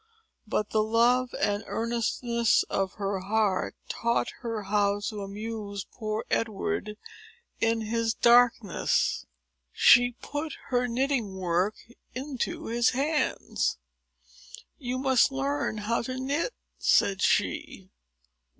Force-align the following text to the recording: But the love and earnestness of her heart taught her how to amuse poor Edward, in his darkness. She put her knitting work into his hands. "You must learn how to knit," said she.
But 0.47 0.71
the 0.71 0.81
love 0.81 1.35
and 1.39 1.63
earnestness 1.67 2.63
of 2.71 2.93
her 2.93 3.19
heart 3.19 3.75
taught 3.87 4.29
her 4.39 4.63
how 4.63 4.99
to 5.01 5.21
amuse 5.21 5.85
poor 5.91 6.25
Edward, 6.31 6.97
in 7.59 7.81
his 7.81 8.15
darkness. 8.15 9.27
She 9.71 10.13
put 10.19 10.53
her 10.69 10.87
knitting 10.87 11.35
work 11.37 11.75
into 12.15 12.65
his 12.65 12.89
hands. 12.89 13.77
"You 14.79 14.97
must 14.97 15.31
learn 15.31 15.77
how 15.77 16.01
to 16.01 16.19
knit," 16.19 16.55
said 16.79 17.21
she. 17.21 17.91